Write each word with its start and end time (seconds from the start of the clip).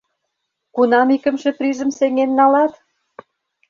Кунам 0.75 1.07
икымше 1.15 1.51
призым 1.57 1.89
сеҥен 1.97 2.31
налат? 2.37 2.73